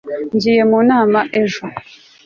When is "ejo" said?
1.41-1.63